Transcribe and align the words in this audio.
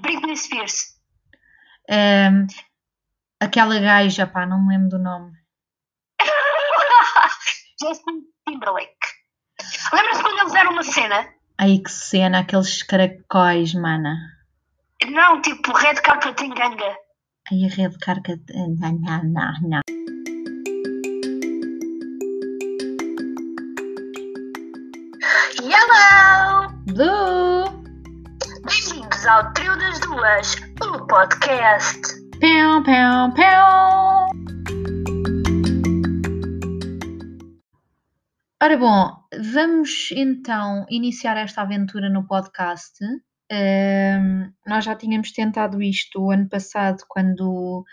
Britney 0.00 0.36
Spears. 0.36 0.94
Ahm, 1.90 2.46
aquela 3.40 3.78
gaja, 3.78 4.26
pá, 4.26 4.44
não 4.46 4.60
me 4.66 4.74
lembro 4.74 4.90
do 4.90 4.98
nome. 4.98 5.32
Justin 7.80 8.22
Timberlake. 8.48 8.96
Lembra-se 9.92 10.22
quando 10.22 10.38
eles 10.40 10.54
eram 10.54 10.72
uma 10.72 10.82
cena? 10.82 11.28
Ai, 11.58 11.78
que 11.78 11.90
cena, 11.90 12.40
aqueles 12.40 12.82
caracóis, 12.82 13.72
mana. 13.74 14.16
Não, 15.10 15.40
tipo 15.40 15.72
Red 15.72 15.94
Carpet 15.96 16.42
em 16.42 16.50
ganga. 16.54 16.96
Ai, 17.52 17.64
a 17.64 17.68
rede 17.74 17.98
carga. 17.98 18.36
de- 18.36 18.52
Não, 18.54 18.92
não, 18.98 19.22
não, 19.24 19.52
não. 19.62 19.80
Hello! 25.60 26.68
Blue! 26.86 27.35
Ao 29.28 29.52
Trio 29.54 29.76
das 29.76 29.98
Duas, 29.98 30.54
o 30.80 31.04
podcast. 31.08 32.00
Pão, 32.40 32.82
pão, 32.84 33.34
pão! 33.34 34.28
Ora 38.62 38.76
bom, 38.78 39.16
vamos 39.52 40.10
então 40.12 40.86
iniciar 40.88 41.36
esta 41.38 41.62
aventura 41.62 42.08
no 42.08 42.24
podcast. 42.24 43.04
Ahm, 43.50 44.52
nós 44.64 44.84
já 44.84 44.94
tínhamos 44.94 45.32
tentado 45.32 45.82
isto 45.82 46.22
o 46.22 46.30
ano 46.30 46.48
passado, 46.48 47.02
quando 47.08 47.84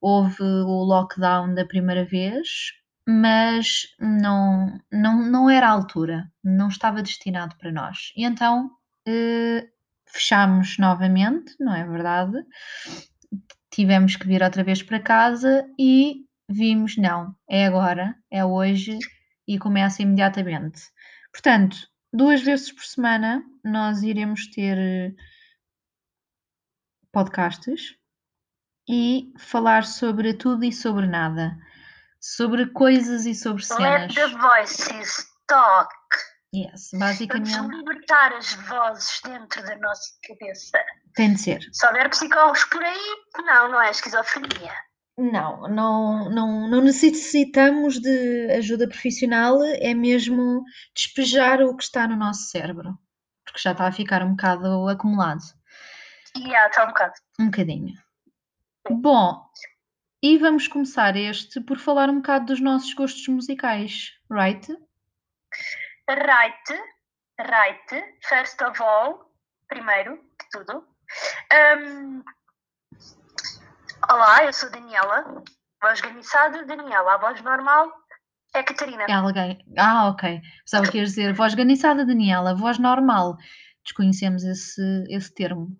houve 0.00 0.42
o 0.42 0.84
lockdown 0.84 1.54
da 1.54 1.66
primeira 1.66 2.06
vez, 2.06 2.72
mas 3.06 3.82
não, 4.00 4.80
não, 4.90 5.30
não 5.30 5.50
era 5.50 5.68
a 5.68 5.72
altura, 5.72 6.32
não 6.42 6.68
estava 6.68 7.02
destinado 7.02 7.54
para 7.56 7.70
nós. 7.70 8.14
E 8.16 8.24
então 8.24 8.70
eh, 9.06 9.68
fechámos 10.12 10.78
novamente, 10.78 11.54
não 11.58 11.74
é 11.74 11.86
verdade? 11.86 12.38
Tivemos 13.70 14.16
que 14.16 14.26
vir 14.26 14.42
outra 14.42 14.64
vez 14.64 14.82
para 14.82 15.00
casa 15.00 15.66
e 15.78 16.24
vimos, 16.48 16.96
não, 16.96 17.34
é 17.48 17.66
agora, 17.66 18.16
é 18.30 18.44
hoje 18.44 18.98
e 19.46 19.58
começa 19.58 20.02
imediatamente. 20.02 20.82
Portanto, 21.32 21.76
duas 22.12 22.42
vezes 22.42 22.72
por 22.72 22.84
semana 22.84 23.42
nós 23.64 24.02
iremos 24.02 24.48
ter 24.48 24.76
eh, 24.76 25.12
podcasts 27.12 27.96
e 28.88 29.32
falar 29.38 29.84
sobre 29.84 30.34
tudo 30.34 30.64
e 30.64 30.72
sobre 30.72 31.06
nada, 31.06 31.56
sobre 32.20 32.66
coisas 32.66 33.26
e 33.26 33.34
sobre 33.34 33.62
Let 33.62 34.12
cenas. 34.12 34.14
the 34.14 34.26
voices 34.38 35.26
talk. 35.46 35.90
Yes, 36.52 36.90
Vamos 36.92 37.06
basicamente 37.06 37.76
libertar 37.76 38.32
as 38.32 38.54
vozes 38.54 39.20
dentro 39.24 39.62
da 39.62 39.76
nossa 39.78 40.10
cabeça. 40.26 40.78
tem 41.14 41.34
de 41.34 41.40
ser. 41.40 41.60
Se 41.72 41.86
houver 41.86 42.10
psicólogos 42.10 42.64
por 42.64 42.82
aí, 42.82 43.16
não, 43.44 43.70
não 43.70 43.80
é 43.80 43.90
esquizofrenia. 43.90 44.72
Não, 45.16 45.68
não, 45.68 46.28
não, 46.30 46.68
não 46.68 46.80
necessitamos 46.80 48.00
de 48.00 48.50
ajuda 48.52 48.88
profissional, 48.88 49.62
é 49.62 49.94
mesmo 49.94 50.64
despejar 50.94 51.60
o 51.60 51.76
que 51.76 51.84
está 51.84 52.08
no 52.08 52.16
nosso 52.16 52.48
cérebro, 52.48 52.98
porque 53.44 53.60
já 53.60 53.72
está 53.72 53.86
a 53.86 53.92
ficar 53.92 54.22
um 54.22 54.30
bocado 54.30 54.88
acumulado. 54.88 55.42
E 56.36 56.54
há, 56.54 56.66
está 56.66 56.84
um 56.84 56.88
bocado. 56.88 57.12
Um 57.38 57.44
bocadinho. 57.46 57.94
Bom, 58.90 59.44
e 60.22 60.38
vamos 60.38 60.66
começar 60.66 61.14
este 61.16 61.60
por 61.60 61.78
falar 61.78 62.08
um 62.08 62.16
bocado 62.16 62.46
dos 62.46 62.60
nossos 62.60 62.92
gostos 62.94 63.28
musicais, 63.28 64.12
right? 64.30 64.66
Right, 66.10 66.66
right, 67.38 68.04
first 68.28 68.60
of 68.62 68.82
all, 68.82 69.30
primeiro 69.68 70.16
de 70.16 70.46
tudo. 70.50 70.84
Hum, 71.54 72.24
olá, 74.10 74.44
eu 74.44 74.52
sou 74.52 74.68
Daniela, 74.72 75.44
voz 75.80 76.00
ganiçada, 76.00 76.64
Daniela, 76.64 77.14
a 77.14 77.16
voz 77.16 77.40
normal 77.42 77.92
é 78.52 78.60
Catarina. 78.64 79.04
É 79.08 79.12
alguém. 79.12 79.64
Ah, 79.78 80.08
ok. 80.08 80.40
Pensava 80.64 80.90
que 80.90 80.98
ias 80.98 81.10
dizer 81.10 81.32
voz 81.32 81.54
ganiçada, 81.54 82.04
Daniela, 82.04 82.56
voz 82.56 82.76
normal. 82.80 83.36
Desconhecemos 83.84 84.42
esse, 84.42 85.04
esse 85.10 85.32
termo. 85.32 85.78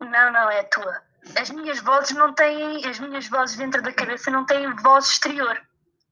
Não, 0.00 0.32
não, 0.32 0.50
é 0.50 0.60
a 0.60 0.64
tua. 0.64 1.02
As 1.38 1.50
minhas 1.50 1.78
vozes 1.80 2.16
não 2.16 2.32
têm, 2.32 2.86
as 2.86 2.98
minhas 2.98 3.28
vozes 3.28 3.58
dentro 3.58 3.82
da 3.82 3.92
cabeça 3.92 4.30
não 4.30 4.46
têm 4.46 4.74
voz 4.76 5.10
exterior, 5.10 5.60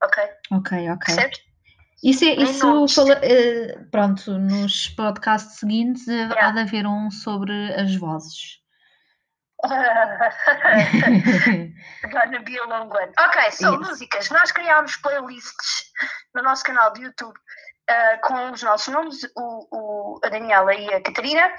ok? 0.03 0.25
Ok, 0.51 0.91
ok. 0.91 1.07
Percebes? 1.07 1.50
Isso, 2.03 2.25
é, 2.25 2.29
isso 2.35 2.89
fala, 2.89 3.19
eh, 3.23 3.77
pronto, 3.91 4.39
nos 4.39 4.89
podcasts 4.89 5.59
seguintes 5.59 6.09
eh, 6.09 6.13
Yeah. 6.15 6.49
há 6.49 6.51
de 6.53 6.61
haver 6.61 6.87
um 6.87 7.11
sobre 7.11 7.75
as 7.75 7.95
vozes. 7.97 8.59
Gonna 12.11 12.41
be 12.45 12.59
a 12.59 12.65
long 12.67 12.89
one. 12.89 13.13
Ok, 13.19 13.51
so 13.53 13.73
Yes. 13.73 13.89
músicas. 13.89 14.31
Nós 14.31 14.51
criámos 14.53 14.97
playlists 14.97 15.85
no 16.35 16.43
nosso 16.43 16.65
canal 16.65 16.93
de 16.93 17.03
YouTube 17.03 17.39
ah, 17.89 18.19
com 18.23 18.51
os 18.53 18.63
nossos 18.63 18.89
nomes, 18.93 19.19
o, 19.37 19.67
o- 19.71 20.21
a 20.25 20.29
Daniela 20.29 20.73
e 20.75 20.93
a 20.95 21.03
Catarina, 21.03 21.51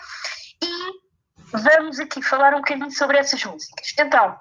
e 0.64 0.92
vamos 1.52 2.00
aqui 2.00 2.22
falar 2.22 2.54
um 2.54 2.58
bocadinho 2.62 2.90
sobre 2.92 3.18
essas 3.18 3.44
músicas. 3.44 3.94
Então, 4.00 4.36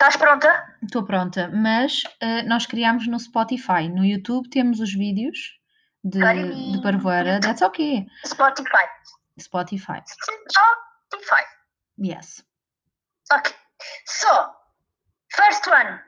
estás 0.00 0.16
pronta? 0.16 0.76
Estou 0.82 1.04
pronta, 1.04 1.50
mas 1.52 2.02
eh, 2.20 2.42
nós 2.44 2.64
criámos 2.64 3.06
no 3.06 3.20
Spotify. 3.20 3.86
No 3.88 4.02
YouTube 4.04 4.48
temos 4.48 4.80
os 4.80 4.94
vídeos 4.94 5.60
de, 6.02 6.20
Carinho. 6.20 6.72
de 6.72 6.82
Parvoeira. 6.82 7.38
That's 7.38 7.60
okay. 7.60 8.06
Spotify. 8.24 8.86
Spotify. 9.38 10.02
Spotify. 10.50 11.44
Yes. 12.02 12.42
Ok. 13.30 13.54
So, 14.06 14.28
first 15.28 15.66
one. 15.66 16.00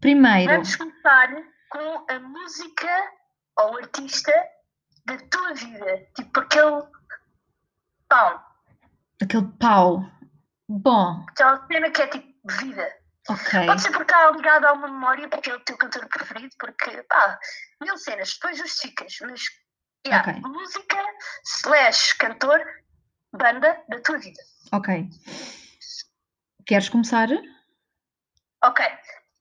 Primeiro, 0.00 0.52
Vamos 0.52 0.74
começar 0.74 1.28
com 1.70 2.04
a 2.10 2.18
música 2.18 2.88
ou 3.56 3.78
artista 3.78 4.32
da 5.06 5.16
tua 5.30 5.54
vida. 5.54 6.08
Tipo 6.16 6.40
aquele 6.40 6.82
pão. 8.08 8.40
aquele 9.22 9.48
pau. 9.60 10.04
Bom, 10.68 11.24
Aquela 11.28 11.64
cena 11.66 11.90
que 11.90 12.02
é 12.02 12.06
tipo 12.06 12.33
vida. 12.44 12.92
ok. 13.28 13.66
Pode 13.66 13.80
ser 13.82 13.90
porque 13.90 14.12
está 14.12 14.30
ligado 14.30 14.64
a 14.66 14.72
uma 14.72 14.88
memória, 14.88 15.28
porque 15.28 15.50
é 15.50 15.54
o 15.54 15.60
teu 15.60 15.76
cantor 15.76 16.06
preferido, 16.08 16.54
porque 16.58 17.02
pá, 17.04 17.38
mil 17.80 17.96
cenas, 17.98 18.34
depois 18.34 18.58
justificas, 18.58 19.16
mas 19.22 19.40
yeah, 20.06 20.30
Ok. 20.30 20.40
música 20.42 20.98
slash 21.44 22.14
cantor, 22.18 22.60
banda 23.32 23.82
da 23.88 24.00
tua 24.02 24.18
vida. 24.18 24.42
Ok. 24.72 25.08
Queres 26.66 26.88
começar? 26.88 27.28
Ok. 28.62 28.84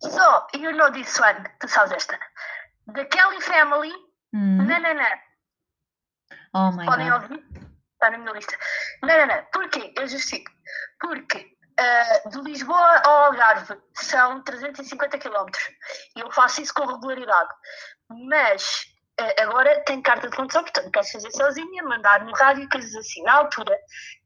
So, 0.01 0.47
you 0.53 0.71
know 0.73 0.91
this 0.91 1.17
one, 1.19 1.43
tu 1.59 1.67
sabes 1.67 1.93
esta. 1.93 2.19
The 2.93 3.05
Kelly 3.05 3.39
Family, 3.41 3.93
Hum. 4.33 4.65
nananã. 4.67 5.07
Oh 6.53 6.71
my 6.71 6.85
Podem 6.85 7.09
god. 7.09 7.21
ouvir? 7.23 7.45
Está 7.93 8.09
na 8.11 8.17
minha 8.17 8.33
lista. 8.33 8.57
Não. 9.01 9.45
Porquê? 9.53 9.93
Eu 9.97 10.07
justifico. 10.07 10.51
Porque 10.99 11.55
ah, 11.77 12.29
de 12.29 12.41
Lisboa 12.41 13.01
ao 13.03 13.25
Algarve 13.25 13.77
são 13.93 14.41
350 14.43 15.17
km. 15.17 15.47
E 16.15 16.19
eu 16.19 16.31
faço 16.31 16.61
isso 16.61 16.73
com 16.73 16.85
regularidade. 16.85 17.49
Mas 18.27 18.85
ah, 19.19 19.43
agora 19.43 19.83
tenho 19.85 20.01
carta 20.03 20.29
de 20.29 20.35
condução, 20.35 20.63
portanto 20.63 20.91
posso 20.91 21.13
fazer 21.13 21.31
sozinha, 21.31 21.83
mandar 21.83 22.23
no 22.25 22.33
rádio, 22.33 22.69
coisas 22.69 22.95
assim. 22.95 23.23
Na 23.23 23.33
altura, 23.33 23.77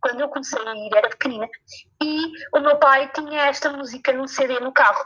quando 0.02 0.22
eu 0.22 0.30
comecei 0.30 0.60
a 0.60 0.76
ir, 0.76 0.96
era 0.96 1.10
pequenina. 1.10 1.48
E 2.02 2.32
o 2.54 2.60
meu 2.60 2.78
pai 2.78 3.10
tinha 3.14 3.48
esta 3.48 3.72
música 3.72 4.14
num 4.14 4.28
CD 4.28 4.60
no 4.60 4.72
carro. 4.72 5.04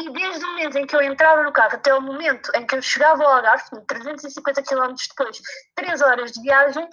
E 0.00 0.10
desde 0.10 0.44
o 0.44 0.48
momento 0.48 0.78
em 0.78 0.86
que 0.86 0.96
eu 0.96 1.02
entrava 1.02 1.42
no 1.42 1.52
carro 1.52 1.74
até 1.74 1.94
o 1.94 2.00
momento 2.00 2.50
em 2.54 2.66
que 2.66 2.74
eu 2.74 2.80
chegava 2.80 3.22
ao 3.22 3.36
Algarve, 3.36 3.64
350 3.86 4.62
km 4.62 4.94
depois, 5.08 5.38
3 5.74 6.00
horas 6.00 6.32
de 6.32 6.40
viagem, 6.40 6.88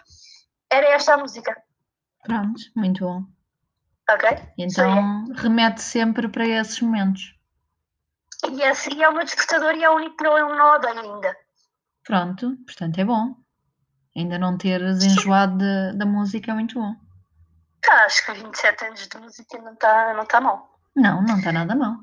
era 0.70 0.88
esta 0.88 1.14
a 1.14 1.18
música, 1.18 1.56
Pronto, 2.28 2.62
muito 2.76 3.06
bom. 3.06 3.26
Ok? 4.10 4.30
Então 4.58 5.26
remete 5.34 5.82
sempre 5.82 6.28
para 6.30 6.46
esses 6.48 6.80
momentos. 6.82 7.36
E, 8.46 8.96
e 8.96 9.04
é 9.04 9.10
o 9.10 9.14
meu 9.14 9.24
despertador 9.26 9.76
e 9.76 9.84
é 9.84 9.90
o 9.90 9.96
único 9.96 10.16
que 10.18 10.24
não 10.24 10.76
odeio 10.76 11.00
ainda. 11.00 11.36
Pronto, 12.04 12.56
portanto 12.66 13.00
é 13.00 13.06
bom. 13.06 13.36
Ainda 14.16 14.40
não 14.40 14.58
teres 14.58 15.04
enjoado 15.04 15.58
da- 15.58 15.92
da 15.94 16.06
música 16.06 16.52
é 16.52 16.54
muito 16.54 16.76
bom. 16.80 16.96
Tá, 17.82 18.06
acho 18.06 18.26
que 18.26 18.34
27 18.34 18.86
anos 18.86 19.08
de 19.08 19.18
música 19.18 19.58
não 19.62 19.74
está 19.74 20.14
não 20.14 20.26
tá 20.26 20.42
mal. 20.42 20.80
Não, 20.96 21.22
não 21.22 21.38
está 21.38 21.52
nada 21.52 21.76
mal. 21.76 21.98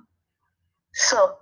Sou. 0.92 1.38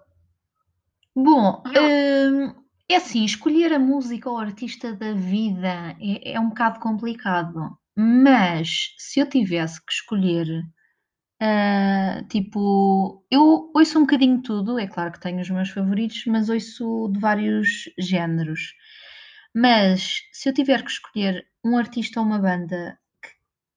Bom, 1.14 1.62
hum, 1.66 2.54
é 2.88 2.96
assim, 2.96 3.24
escolher 3.24 3.72
a 3.74 3.78
música 3.78 4.30
ou 4.30 4.38
artista 4.38 4.94
da 4.94 5.12
vida 5.12 5.94
é, 6.00 6.32
é 6.32 6.40
um 6.40 6.48
bocado 6.48 6.80
complicado. 6.80 7.76
Mas 7.96 8.94
se 8.98 9.20
eu 9.20 9.28
tivesse 9.28 9.84
que 9.84 9.92
escolher, 9.92 10.46
ah, 11.40 12.22
tipo, 12.30 13.24
eu 13.30 13.70
ouço 13.74 13.98
um 13.98 14.02
bocadinho 14.02 14.42
tudo, 14.42 14.78
é 14.78 14.86
claro 14.86 15.12
que 15.12 15.20
tenho 15.20 15.40
os 15.40 15.50
meus 15.50 15.70
favoritos, 15.70 16.24
mas 16.26 16.48
ouço 16.48 17.10
de 17.12 17.18
vários 17.20 17.84
géneros. 17.98 18.74
Mas 19.54 20.22
se 20.32 20.48
eu 20.48 20.54
tiver 20.54 20.82
que 20.82 20.90
escolher 20.90 21.46
um 21.64 21.76
artista 21.76 22.20
ou 22.20 22.26
uma 22.26 22.38
banda 22.38 22.98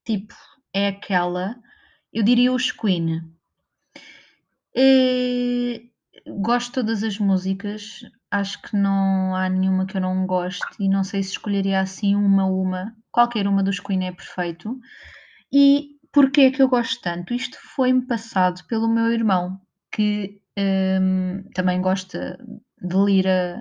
tipo, 0.05 0.35
é 0.73 0.87
aquela, 0.89 1.55
eu 2.13 2.23
diria 2.23 2.53
os 2.53 2.71
Queen. 2.71 3.21
E, 4.75 5.89
gosto 6.39 6.67
de 6.67 6.73
todas 6.73 7.03
as 7.03 7.17
músicas, 7.17 8.01
acho 8.29 8.61
que 8.61 8.75
não 8.75 9.35
há 9.35 9.49
nenhuma 9.49 9.85
que 9.85 9.97
eu 9.97 10.01
não 10.01 10.25
goste 10.25 10.65
e 10.79 10.87
não 10.89 11.03
sei 11.03 11.23
se 11.23 11.31
escolheria 11.31 11.79
assim 11.79 12.15
uma 12.15 12.43
a 12.43 12.47
uma. 12.47 12.95
Qualquer 13.15 13.47
uma 13.47 13.63
dos 13.63 13.79
Queen 13.79 14.07
é 14.07 14.11
perfeito. 14.11 14.77
E 15.49 15.91
porquê 16.11 16.41
é 16.41 16.51
que 16.51 16.61
eu 16.61 16.67
gosto 16.67 17.01
tanto? 17.01 17.33
Isto 17.33 17.57
foi-me 17.61 18.01
passado 18.01 18.61
pelo 18.67 18.89
meu 18.89 19.09
irmão, 19.09 19.57
que 19.89 20.41
hum, 20.59 21.41
também 21.53 21.81
gosta 21.81 22.37
de 22.81 22.97
lira 22.97 23.57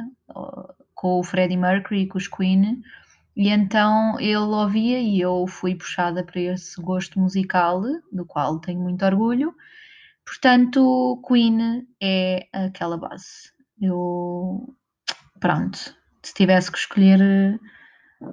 com 0.92 1.20
o 1.20 1.22
Freddie 1.22 1.56
Mercury 1.56 2.00
e 2.00 2.08
com 2.08 2.18
os 2.18 2.26
Queen. 2.26 2.82
E 3.36 3.48
então 3.48 4.18
ele 4.18 4.38
ouvia 4.38 4.98
e 4.98 5.20
eu 5.20 5.46
fui 5.46 5.76
puxada 5.76 6.24
para 6.24 6.40
esse 6.40 6.82
gosto 6.82 7.20
musical, 7.20 7.80
do 8.10 8.26
qual 8.26 8.58
tenho 8.58 8.80
muito 8.80 9.04
orgulho. 9.04 9.54
Portanto, 10.26 11.22
Queen 11.28 11.86
é 12.02 12.48
aquela 12.52 12.98
base. 12.98 13.52
Eu, 13.80 14.74
pronto, 15.38 15.78
se 16.24 16.34
tivesse 16.34 16.72
que 16.72 16.78
escolher 16.78 17.60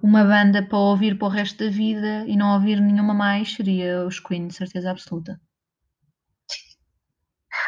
uma 0.02 0.24
banda 0.24 0.64
para 0.64 0.78
ouvir 0.78 1.18
para 1.18 1.28
o 1.28 1.32
resto 1.32 1.64
da 1.64 1.70
vida 1.70 2.26
e 2.28 2.36
não 2.36 2.54
ouvir 2.54 2.80
nenhuma 2.80 3.14
mais, 3.14 3.54
seria 3.54 4.06
os 4.06 4.20
Queen, 4.20 4.48
de 4.48 4.56
certeza 4.56 4.92
absoluta. 4.92 5.40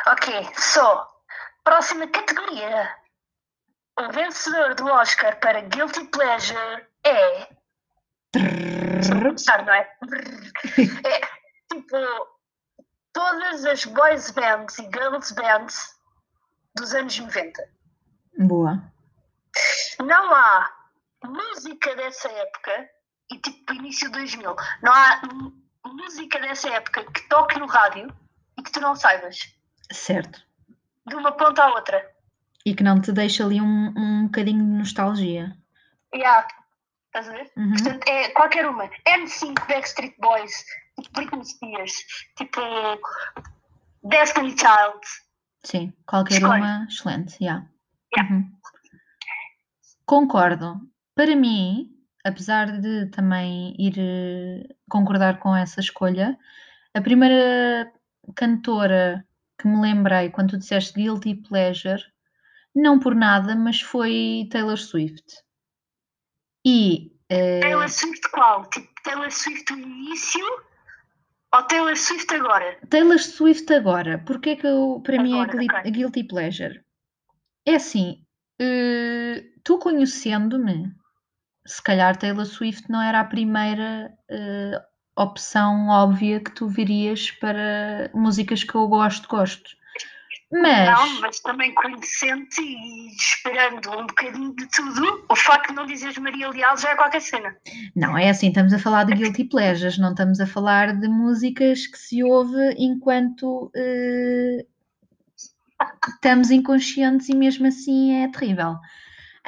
Ok, 0.07 0.49
so, 0.55 1.05
próxima 1.63 2.07
categoria. 2.07 2.89
O 3.99 4.11
vencedor 4.11 4.75
do 4.75 4.85
Oscar 4.87 5.39
para 5.39 5.61
Guilty 5.61 6.05
Pleasure 6.05 6.85
é. 7.03 7.47
Começar, 9.21 9.65
não 9.65 9.73
é? 9.73 9.87
é 11.05 11.21
tipo 11.71 11.97
todas 13.13 13.65
as 13.65 13.85
boys 13.85 14.31
bands 14.31 14.79
e 14.79 14.83
girls 14.83 15.33
bands 15.35 15.95
dos 16.75 16.93
anos 16.93 17.17
90. 17.17 17.63
Boa. 18.39 18.83
Não 19.99 20.33
há 20.33 20.82
música 21.23 21.95
dessa 21.95 22.29
época 22.29 22.89
e 23.31 23.37
tipo 23.39 23.73
início 23.73 24.11
2000. 24.11 24.55
Não 24.81 24.91
há 24.93 25.21
música 25.85 26.39
dessa 26.39 26.69
época 26.69 27.03
que 27.11 27.27
toque 27.27 27.59
no 27.59 27.65
rádio 27.65 28.07
e 28.57 28.63
que 28.63 28.71
tu 28.71 28.79
não 28.79 28.95
saibas. 28.95 29.55
Certo. 29.91 30.41
De 31.05 31.15
uma 31.15 31.31
ponta 31.31 31.63
à 31.63 31.69
outra. 31.69 32.11
E 32.65 32.73
que 32.73 32.83
não 32.83 33.01
te 33.01 33.11
deixa 33.11 33.43
ali 33.45 33.59
um, 33.59 33.93
um 33.95 34.25
bocadinho 34.25 34.63
de 34.63 34.71
nostalgia. 34.71 35.55
Yeah. 36.13 36.47
Estás 37.07 37.29
a 37.29 37.31
ver? 37.33 37.51
Uhum. 37.57 37.73
Portanto, 37.73 38.07
é 38.07 38.29
qualquer 38.29 38.65
uma. 38.67 38.89
N5, 39.07 39.67
Backstreet 39.67 40.15
Boys, 40.19 40.65
Britney 41.11 41.45
Spears, 41.45 41.93
tipo 42.37 42.59
Destiny 44.03 44.51
Child. 44.57 44.99
Sim, 45.63 45.93
qualquer 46.07 46.35
Escolhe. 46.35 46.61
uma, 46.61 46.87
excelente, 46.89 47.37
yeah. 47.41 47.67
yeah. 48.17 48.33
Uhum. 48.33 48.51
Concordo. 50.05 50.81
Para 51.15 51.35
mim, 51.35 51.89
apesar 52.23 52.79
de 52.79 53.07
também 53.07 53.75
ir 53.77 53.93
eh, 53.97 54.75
concordar 54.89 55.39
com 55.39 55.55
essa 55.55 55.79
escolha, 55.79 56.37
a 56.93 57.01
primeira 57.01 57.91
cantora 58.35 59.25
que 59.59 59.67
me 59.67 59.79
lembrei 59.79 60.29
quando 60.29 60.51
tu 60.51 60.57
disseste 60.57 60.93
Guilty 60.93 61.35
Pleasure, 61.35 62.03
não 62.75 62.99
por 62.99 63.13
nada, 63.13 63.55
mas 63.55 63.81
foi 63.81 64.47
Taylor 64.51 64.77
Swift. 64.77 65.43
E. 66.65 67.11
Uh... 67.31 67.61
Taylor 67.61 67.89
Swift 67.89 68.29
qual? 68.31 68.65
Tipo, 68.69 68.89
Taylor 69.03 69.31
Swift 69.31 69.71
no 69.73 69.79
início 69.79 70.45
ou 71.53 71.63
Taylor 71.63 71.95
Swift 71.95 72.33
agora? 72.33 72.79
Taylor 72.89 73.19
Swift 73.19 73.71
agora. 73.71 74.17
Porque 74.25 74.51
é 74.51 74.55
que 74.55 74.65
eu, 74.65 75.01
para 75.03 75.21
mim 75.21 75.37
é 75.37 75.41
a 75.41 75.89
Guilty 75.89 76.23
Pleasure? 76.23 76.81
É 77.65 77.75
assim, 77.75 78.25
uh, 78.59 79.61
tu 79.63 79.77
conhecendo-me, 79.77 80.91
se 81.65 81.81
calhar 81.81 82.17
Taylor 82.17 82.45
Swift 82.45 82.89
não 82.89 83.01
era 83.01 83.19
a 83.19 83.25
primeira 83.25 84.11
uh, 84.29 85.21
opção 85.21 85.89
óbvia 85.89 86.39
que 86.39 86.51
tu 86.51 86.67
virias 86.67 87.31
para 87.31 88.09
músicas 88.13 88.63
que 88.63 88.75
eu 88.75 88.87
gosto, 88.87 89.27
gosto. 89.27 89.69
Mas... 90.51 90.87
Não, 90.87 91.21
mas 91.21 91.39
também 91.39 91.73
conhecendo 91.73 92.47
e 92.59 93.07
esperando 93.15 93.89
um 93.91 94.05
bocadinho 94.05 94.55
de 94.55 94.67
tudo, 94.67 95.25
o 95.27 95.35
facto 95.35 95.69
de 95.69 95.75
não 95.75 95.85
dizeres 95.87 96.17
Maria 96.19 96.49
Leal 96.49 96.77
já 96.77 96.91
é 96.91 96.95
qualquer 96.95 97.21
cena. 97.21 97.55
Não, 97.95 98.15
é 98.15 98.29
assim, 98.29 98.49
estamos 98.49 98.71
a 98.71 98.77
falar 98.77 99.05
de 99.05 99.15
guilty 99.15 99.45
pleasures, 99.45 99.97
não 99.97 100.11
estamos 100.11 100.39
a 100.39 100.45
falar 100.45 100.93
de 100.93 101.07
músicas 101.07 101.87
que 101.87 101.97
se 101.97 102.23
ouve 102.23 102.75
enquanto 102.77 103.71
uh, 103.75 104.67
estamos 106.07 106.51
inconscientes 106.51 107.29
e 107.29 107.35
mesmo 107.35 107.65
assim 107.65 108.23
é 108.23 108.27
terrível. 108.31 108.77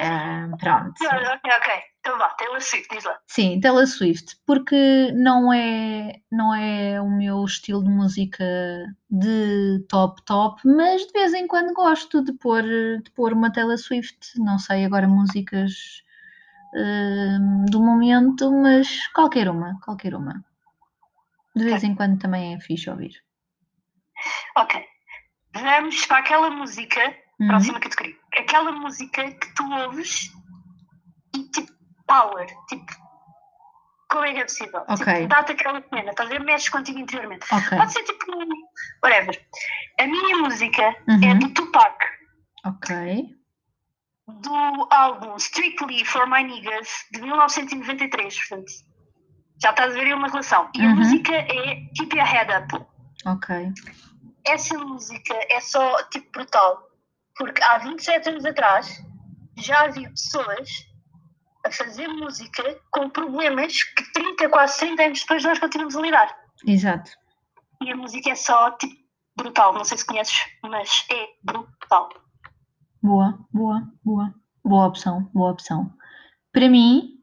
Uh, 0.00 0.56
pronto. 0.58 0.92
Ok, 1.04 1.50
ok. 1.56 1.95
Então 2.06 2.18
vá, 2.18 2.28
Taylor 2.34 2.60
Swift, 2.60 2.88
diz 2.94 3.02
lá. 3.02 3.18
Sim, 3.26 3.58
Taylor 3.58 3.84
Swift, 3.84 4.36
porque 4.46 5.10
não 5.12 5.52
é, 5.52 6.20
não 6.30 6.54
é 6.54 7.00
o 7.00 7.10
meu 7.10 7.44
estilo 7.44 7.82
de 7.82 7.90
música 7.90 8.44
de 9.10 9.84
top 9.88 10.22
top, 10.24 10.62
mas 10.64 11.04
de 11.04 11.12
vez 11.12 11.34
em 11.34 11.48
quando 11.48 11.74
gosto 11.74 12.22
de 12.22 12.32
pôr, 12.34 12.62
de 12.62 13.10
pôr 13.10 13.32
uma 13.32 13.52
Taylor 13.52 13.76
Swift, 13.76 14.38
não 14.38 14.56
sei 14.56 14.84
agora 14.84 15.08
músicas 15.08 16.00
uh, 16.74 17.70
do 17.72 17.82
momento, 17.82 18.52
mas 18.52 19.08
qualquer 19.08 19.48
uma, 19.48 19.76
qualquer 19.80 20.14
uma. 20.14 20.44
De 21.56 21.64
vez 21.64 21.78
okay. 21.78 21.88
em 21.88 21.94
quando 21.96 22.20
também 22.20 22.54
é 22.54 22.60
fixe 22.60 22.88
ouvir. 22.88 23.20
Ok. 24.56 24.80
Vamos 25.52 26.06
para 26.06 26.18
aquela 26.18 26.50
música, 26.50 27.00
uhum. 27.40 27.48
próxima 27.48 27.80
categoria. 27.80 28.14
Aquela 28.38 28.70
música 28.70 29.28
que 29.28 29.54
tu 29.56 29.72
ouves 29.72 30.30
e 31.34 31.42
tipo 31.50 31.75
power, 32.06 32.46
tipo, 32.68 32.92
como 34.08 34.24
é 34.24 34.32
que 34.32 34.40
é 34.40 34.44
possível? 34.44 34.80
Tipo, 34.80 34.92
ok. 34.92 35.14
Tipo, 35.14 35.28
dá-te 35.28 35.52
aquela 35.52 35.80
pena, 35.80 36.10
estás 36.10 36.28
a 36.28 36.32
ver? 36.32 36.40
Mexes 36.40 36.68
contigo 36.68 36.98
interiormente. 36.98 37.44
Okay. 37.52 37.78
Pode 37.78 37.92
ser 37.92 38.04
tipo, 38.04 38.24
whatever. 39.02 39.46
A 40.00 40.06
minha 40.06 40.36
música 40.38 40.82
é 40.82 40.96
uhum. 41.08 41.30
é 41.30 41.34
do 41.34 41.48
Tupac. 41.50 41.96
Ok. 42.64 43.36
Do 44.28 44.88
álbum 44.90 45.36
Strictly 45.36 46.04
for 46.04 46.28
My 46.28 46.42
Niggas 46.44 46.88
de 47.12 47.20
1993, 47.20 48.48
portanto. 48.48 48.72
Já 49.62 49.70
estás 49.70 49.92
a 49.92 49.94
ver 49.94 50.06
aí 50.06 50.14
uma 50.14 50.28
relação. 50.28 50.70
E 50.74 50.80
uhum. 50.80 50.92
a 50.92 50.94
música 50.96 51.32
é 51.32 51.76
Keep 51.96 52.16
Your 52.16 52.26
Head 52.26 52.52
Up. 52.52 52.86
Ok. 53.24 53.72
Essa 54.44 54.78
música 54.78 55.34
é 55.48 55.60
só 55.60 56.02
tipo 56.04 56.30
brutal. 56.30 56.86
Porque 57.36 57.62
há 57.62 57.78
27 57.78 58.28
anos 58.30 58.44
atrás 58.44 59.02
já 59.58 59.84
havia 59.84 60.08
pessoas 60.10 60.68
a 61.66 61.70
fazer 61.70 62.08
música 62.08 62.62
com 62.90 63.10
problemas 63.10 63.82
que 63.82 64.12
30, 64.12 64.48
quase 64.48 64.78
30 64.78 65.02
anos 65.02 65.20
depois 65.20 65.44
nós 65.44 65.58
continuamos 65.58 65.96
a 65.96 66.00
lidar. 66.00 66.36
Exato. 66.66 67.10
E 67.82 67.90
a 67.90 67.96
música 67.96 68.30
é 68.30 68.34
só 68.34 68.70
tipo 68.72 68.94
brutal, 69.36 69.74
não 69.74 69.84
sei 69.84 69.98
se 69.98 70.06
conheces, 70.06 70.38
mas 70.62 71.06
é 71.10 71.26
brutal. 71.42 72.08
Boa, 73.02 73.38
boa, 73.52 73.82
boa. 74.02 74.34
Boa 74.64 74.86
opção, 74.86 75.30
boa 75.32 75.52
opção. 75.52 75.92
Para 76.52 76.68
mim, 76.68 77.20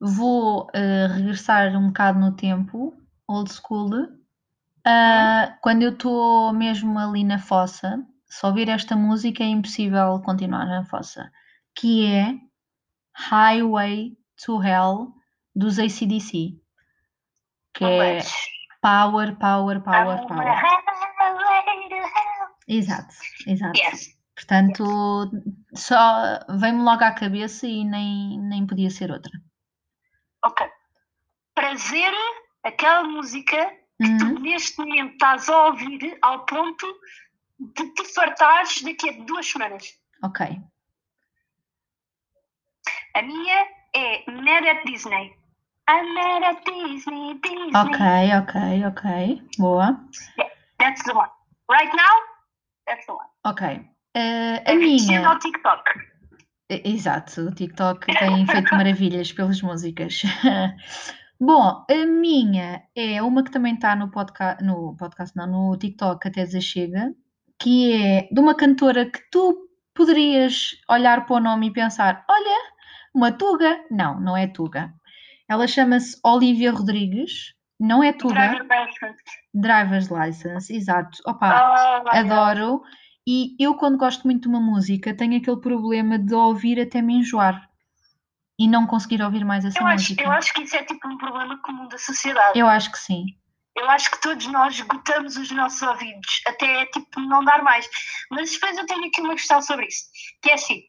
vou 0.00 0.64
uh, 0.66 1.12
regressar 1.14 1.74
um 1.76 1.86
bocado 1.86 2.18
no 2.18 2.36
tempo, 2.36 2.92
old 3.28 3.50
school. 3.50 3.90
Uh, 3.94 5.54
quando 5.62 5.82
eu 5.82 5.92
estou 5.92 6.52
mesmo 6.52 6.98
ali 6.98 7.24
na 7.24 7.38
fossa, 7.38 8.04
se 8.26 8.44
ouvir 8.44 8.68
esta 8.68 8.96
música 8.96 9.42
é 9.42 9.46
impossível 9.46 10.20
continuar 10.22 10.66
na 10.66 10.84
fossa, 10.84 11.30
que 11.74 12.04
é 12.04 12.34
Highway 13.16 14.16
to 14.44 14.60
Hell 14.60 15.14
dos 15.54 15.78
ACDC, 15.78 16.60
que 17.74 17.84
é 17.84 18.18
Power, 18.82 19.36
Power, 19.36 19.80
Power, 19.80 20.26
Power. 20.26 20.62
Exato, 22.66 23.14
exato. 23.46 23.78
Yes. 23.78 24.14
Portanto, 24.34 25.30
só 25.74 26.40
vem-me 26.58 26.82
logo 26.82 27.04
à 27.04 27.12
cabeça 27.12 27.66
e 27.66 27.84
nem, 27.84 28.38
nem 28.40 28.66
podia 28.66 28.90
ser 28.90 29.10
outra. 29.10 29.32
Ok. 30.44 30.66
Prazer, 31.54 32.12
aquela 32.64 33.04
música 33.04 33.56
que 34.02 34.08
uhum. 34.08 34.18
tu 34.18 34.40
neste 34.40 34.78
momento 34.78 35.12
estás 35.12 35.48
a 35.48 35.66
ouvir 35.66 36.18
ao 36.20 36.44
ponto 36.44 36.86
de 37.58 37.94
te 37.94 38.04
fartares 38.12 38.82
daqui 38.82 39.10
a 39.10 39.24
duas 39.24 39.46
semanas. 39.46 39.84
Ok. 40.22 40.60
A 43.14 43.22
minha 43.22 43.66
é 43.94 44.24
at 44.26 44.84
Disney. 44.84 45.32
I'm 45.88 46.14
mad 46.14 46.42
at 46.42 46.64
Disney, 46.64 47.38
Disney. 47.42 47.70
Ok, 47.76 48.00
ok, 48.40 48.84
ok. 48.86 49.42
Boa. 49.58 50.00
Yeah, 50.36 50.50
that's 50.80 51.02
the 51.04 51.14
one. 51.14 51.28
Right 51.70 51.92
now, 51.94 52.14
that's 52.88 53.06
the 53.06 53.12
one. 53.12 53.28
Ok. 53.44 53.62
Uh, 54.16 54.58
a 54.66 54.74
minha. 54.74 55.28
ao 55.28 55.38
TikTok. 55.38 55.82
Exato, 56.68 57.42
o 57.42 57.54
TikTok 57.54 58.06
tem 58.06 58.46
feito 58.46 58.74
maravilhas 58.74 59.32
pelas 59.32 59.60
músicas. 59.62 60.22
Bom, 61.38 61.84
a 61.88 62.06
minha 62.06 62.82
é 62.96 63.22
uma 63.22 63.44
que 63.44 63.50
também 63.50 63.74
está 63.74 63.94
no 63.94 64.10
podcast, 64.10 64.64
no 64.64 64.96
podcast, 64.96 65.36
não, 65.36 65.46
no 65.46 65.76
TikTok 65.76 66.26
até 66.26 66.46
Chega, 66.60 67.14
que 67.60 67.92
é 67.92 68.28
de 68.32 68.40
uma 68.40 68.56
cantora 68.56 69.08
que 69.08 69.20
tu 69.30 69.68
poderias 69.94 70.70
olhar 70.88 71.26
para 71.26 71.36
o 71.36 71.40
nome 71.40 71.68
e 71.68 71.72
pensar: 71.72 72.24
olha, 72.28 72.73
uma 73.14 73.32
Tuga. 73.32 73.84
Não, 73.90 74.20
não 74.20 74.36
é 74.36 74.46
Tuga. 74.46 74.92
Ela 75.48 75.66
chama-se 75.66 76.18
Olivia 76.24 76.72
Rodrigues. 76.72 77.54
Não 77.78 78.02
é 78.02 78.12
Tuga. 78.12 78.34
Driver 78.34 78.66
license. 78.86 79.22
Driver's 79.52 80.08
License, 80.08 80.74
exato. 80.74 81.18
Opa, 81.26 82.02
Oh, 82.04 82.08
adoro. 82.08 82.82
E 83.26 83.54
eu, 83.58 83.74
quando 83.74 83.96
gosto 83.98 84.24
muito 84.24 84.42
de 84.42 84.48
uma 84.48 84.60
música, 84.60 85.14
tenho 85.14 85.36
aquele 85.36 85.60
problema 85.60 86.18
de 86.18 86.34
ouvir 86.34 86.80
até 86.80 87.00
me 87.00 87.14
enjoar 87.14 87.68
e 88.58 88.68
não 88.68 88.86
conseguir 88.86 89.22
ouvir 89.22 89.44
mais 89.44 89.64
essa 89.64 89.78
Eu 89.80 89.86
acho, 89.86 90.02
música. 90.10 90.22
eu 90.22 90.30
acho 90.30 90.52
que 90.52 90.62
isso 90.62 90.76
é 90.76 90.84
tipo 90.84 91.08
um 91.08 91.16
problema 91.18 91.58
comum 91.62 91.88
da 91.88 91.98
sociedade. 91.98 92.58
Eu 92.58 92.68
acho 92.68 92.92
que 92.92 92.98
sim. 92.98 93.24
Eu 93.76 93.90
acho 93.90 94.08
que 94.10 94.20
todos 94.20 94.46
nós 94.46 94.74
esgotamos 94.74 95.36
os 95.36 95.50
nossos 95.50 95.82
ouvidos, 95.82 96.40
até 96.46 96.86
tipo 96.86 97.18
não 97.20 97.42
dar 97.44 97.62
mais. 97.64 97.88
Mas 98.30 98.52
depois 98.52 98.78
eu 98.78 98.86
tenho 98.86 99.04
aqui 99.06 99.20
uma 99.20 99.34
questão 99.34 99.60
sobre 99.60 99.86
isso, 99.86 100.04
que 100.40 100.50
é 100.50 100.54
assim: 100.54 100.80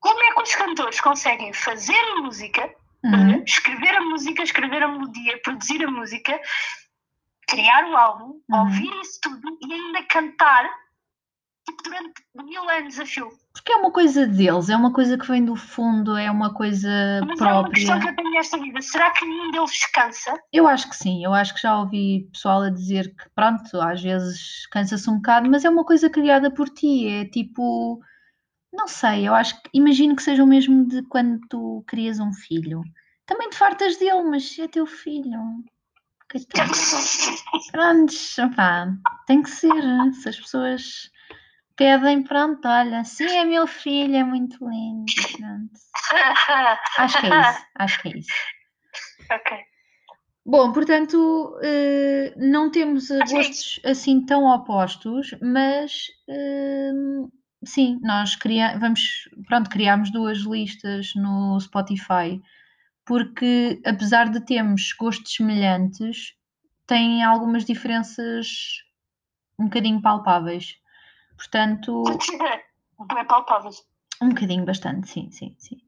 como 0.00 0.22
é 0.22 0.34
que 0.34 0.42
os 0.42 0.54
cantores 0.54 1.00
conseguem 1.00 1.52
fazer 1.52 1.94
a 1.96 2.16
música, 2.22 2.68
Uhum. 3.04 3.42
escrever 3.46 3.96
a 3.96 4.00
música, 4.02 4.42
escrever 4.42 4.82
a 4.82 4.88
melodia, 4.88 5.40
produzir 5.42 5.82
a 5.84 5.90
música, 5.90 6.38
criar 7.48 7.88
o 7.90 7.96
álbum, 7.96 8.40
Uhum. 8.50 8.60
ouvir 8.60 9.00
isso 9.00 9.18
tudo 9.22 9.58
e 9.66 9.72
ainda 9.72 10.02
cantar 10.04 10.68
tipo, 11.66 11.82
durante 11.82 12.12
mil 12.34 12.68
anos 12.70 12.98
a 13.00 13.06
fio? 13.06 13.28
Porque 13.52 13.72
é 13.72 13.76
uma 13.76 13.90
coisa 13.90 14.26
deles, 14.26 14.68
é 14.70 14.76
uma 14.76 14.92
coisa 14.92 15.18
que 15.18 15.26
vem 15.26 15.44
do 15.44 15.56
fundo, 15.56 16.16
é 16.16 16.30
uma 16.30 16.54
coisa 16.54 16.88
Mas 17.26 17.40
é 17.40 17.44
uma 17.52 17.68
questão 17.70 17.98
que 17.98 18.06
própria. 18.06 18.10
eu 18.12 18.16
tenho 18.16 18.30
nesta 18.30 18.58
vida: 18.58 18.80
será 18.80 19.10
que 19.10 19.24
nenhum 19.26 19.50
deles 19.50 19.70
descansa? 19.72 20.38
Eu 20.52 20.68
acho 20.68 20.88
que 20.88 20.96
sim, 20.96 21.24
eu 21.24 21.34
acho 21.34 21.54
que 21.54 21.60
já 21.62 21.76
ouvi 21.78 22.28
pessoal 22.32 22.62
a 22.62 22.70
dizer 22.70 23.08
que, 23.14 23.28
pronto, 23.34 23.80
às 23.80 24.00
vezes 24.00 24.66
cansa-se 24.68 25.10
um 25.10 25.16
bocado, 25.16 25.50
mas 25.50 25.64
é 25.64 25.68
uma 25.70 25.84
coisa 25.84 26.08
criada 26.08 26.50
por 26.50 26.68
ti, 26.68 27.08
é 27.08 27.24
tipo, 27.24 28.00
não 28.72 28.86
sei, 28.86 29.26
eu 29.26 29.34
acho 29.34 29.60
que, 29.62 29.70
imagino 29.74 30.14
que 30.16 30.22
seja 30.22 30.42
o 30.42 30.46
mesmo 30.46 30.86
de 30.86 31.02
quando 31.02 31.40
tu 31.48 31.84
crias 31.86 32.20
um 32.20 32.32
filho. 32.32 32.82
Também 33.26 33.50
te 33.50 33.56
fartas 33.56 33.96
dele, 33.96 34.22
mas 34.22 34.58
é 34.58 34.68
teu 34.68 34.86
filho. 34.86 35.40
Prontos, 37.72 38.38
opá, 38.38 38.88
tem 39.26 39.42
que 39.42 39.50
ser. 39.50 39.82
Se 40.14 40.28
as 40.28 40.40
pessoas 40.40 41.10
pedem, 41.76 42.22
pronto, 42.22 42.66
olha, 42.68 43.02
sim, 43.04 43.26
é 43.26 43.44
meu 43.44 43.66
filho, 43.66 44.16
é 44.16 44.24
muito 44.24 44.56
lindo. 44.68 45.04
Pronto. 45.36 45.70
Acho 46.98 47.20
que 47.20 47.26
é 47.26 47.40
isso, 47.40 47.66
acho 47.76 48.02
que 48.02 48.08
é 48.08 48.18
isso. 48.18 48.32
ok. 49.32 49.58
Bom, 50.44 50.72
portanto, 50.72 51.58
eh, 51.62 52.34
não 52.36 52.70
temos 52.70 53.08
que 53.08 53.18
gostos 53.18 53.80
assim 53.84 54.24
tão 54.24 54.44
opostos, 54.46 55.34
mas 55.40 56.06
eh, 56.28 56.92
sim, 57.64 57.98
nós 58.02 58.36
cria 58.36 58.78
vamos, 58.78 59.28
pronto, 59.46 59.70
criámos 59.70 60.10
duas 60.10 60.38
listas 60.38 61.14
no 61.14 61.58
Spotify, 61.60 62.40
porque 63.04 63.80
apesar 63.84 64.30
de 64.30 64.40
termos 64.40 64.92
gostos 64.92 65.34
semelhantes, 65.34 66.34
têm 66.86 67.22
algumas 67.22 67.64
diferenças 67.64 68.82
um 69.58 69.64
bocadinho 69.64 70.00
palpáveis. 70.00 70.76
Portanto, 71.36 72.02
Bem 73.14 73.24
palpáveis. 73.26 73.82
um 74.20 74.28
bocadinho 74.30 74.64
bastante, 74.64 75.08
sim, 75.08 75.30
sim, 75.30 75.54
sim. 75.58 75.80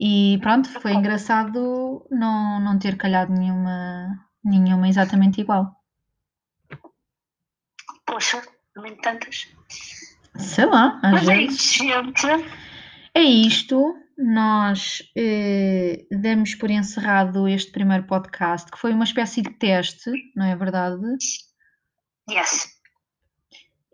E 0.00 0.38
pronto, 0.40 0.68
foi 0.80 0.94
engraçado 0.94 2.06
não, 2.10 2.58
não 2.60 2.78
ter 2.78 2.96
calhado 2.96 3.32
nenhuma, 3.32 4.26
nenhuma 4.44 4.88
exatamente 4.88 5.40
igual. 5.40 5.76
Poxa, 8.04 8.42
também 8.74 8.96
tantas. 8.96 9.48
Sei 10.36 10.64
lá, 10.66 10.98
às 11.02 11.12
Mas 11.12 11.28
é 11.28 11.36
vezes. 11.36 11.72
gente. 11.74 12.26
É 13.14 13.22
isto. 13.22 13.96
Nós 14.16 15.02
eh, 15.16 16.06
damos 16.10 16.54
por 16.54 16.70
encerrado 16.70 17.48
este 17.48 17.72
primeiro 17.72 18.04
podcast, 18.04 18.70
que 18.70 18.78
foi 18.78 18.92
uma 18.92 19.04
espécie 19.04 19.42
de 19.42 19.50
teste, 19.50 20.10
não 20.36 20.46
é 20.46 20.54
verdade? 20.54 21.02
Yes. 22.30 22.68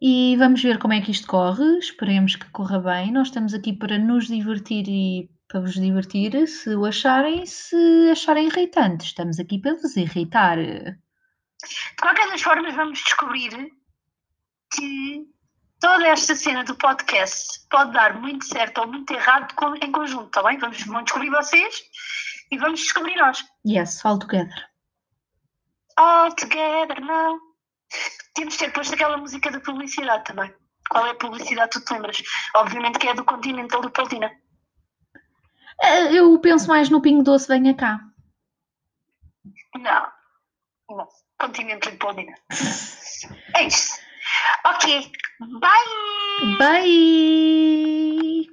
E 0.00 0.37
vamos 0.37 0.62
ver 0.62 0.78
como 0.78 0.92
é 0.95 1.00
que 1.00 1.11
isto 1.11 1.26
corre. 1.26 1.78
Esperemos 1.78 2.37
que 2.37 2.49
corra 2.50 2.78
bem. 2.78 3.12
Nós 3.12 3.28
estamos 3.28 3.54
aqui 3.54 3.73
para 3.73 3.99
nos 3.99 4.26
divertir 4.26 4.85
e 4.88 5.30
para 5.49 5.61
vos 5.61 5.75
divertir. 5.75 6.47
Se 6.47 6.75
o 6.75 6.85
acharem, 6.85 7.47
se 7.47 8.11
acharem 8.11 8.47
irritante, 8.47 9.07
estamos 9.07 9.40
aqui 9.40 9.59
para 9.59 9.75
vos 9.75 9.97
irritar. 9.97 10.57
De 10.59 10.97
qualquer 12.00 12.28
das 12.28 12.42
formas, 12.42 12.75
vamos 12.75 12.99
descobrir 12.99 13.50
que 14.73 15.26
toda 15.80 16.06
esta 16.08 16.35
cena 16.35 16.64
do 16.64 16.75
podcast 16.76 17.66
pode 17.70 17.92
dar 17.92 18.14
muito 18.20 18.44
certo 18.47 18.78
ou 18.80 18.87
muito 18.87 19.12
errado 19.12 19.54
em 19.82 19.92
conjunto, 19.92 20.26
está 20.26 20.42
bem? 20.42 20.58
Vamos, 20.58 20.82
vão 20.85 21.02
descobrir 21.02 21.30
vocês 21.30 21.82
e 22.50 22.58
vamos 22.58 22.80
descobrir 22.80 23.16
nós. 23.16 23.44
Yes, 23.66 24.04
all 24.04 24.18
together. 24.18 24.68
All 25.97 26.32
together 26.35 27.00
now. 27.00 27.38
Temos 28.35 28.54
de 28.54 28.61
ter 28.61 28.73
posto 28.73 28.94
aquela 28.94 29.16
música 29.16 29.50
da 29.50 29.61
publicidade 29.61 30.25
também. 30.25 30.52
Qual 30.90 31.06
é 31.06 31.11
a 31.11 31.14
publicidade 31.14 31.70
que 31.70 31.80
tu 31.80 31.85
te 31.85 31.92
lembras? 31.94 32.23
Obviamente 32.56 32.99
que 32.99 33.08
é 33.08 33.14
do 33.14 33.25
Continental 33.25 33.80
do 33.80 33.90
Paldina. 33.90 34.30
Eh, 35.80 36.12
Eu 36.14 36.38
penso 36.40 36.68
mais 36.68 36.88
no 36.88 37.02
Pingo 37.02 37.23
Doce, 37.23 37.49
venha 37.49 37.75
cá. 37.75 38.00
Não. 39.76 40.06
Não. 40.90 41.08
Continental 41.38 41.92
do 41.92 41.99
Paldina. 41.99 42.35
É 43.54 43.64
isso. 43.64 43.99
Okay, 44.75 45.12
bye. 45.61 46.58
Bye. 46.58 48.44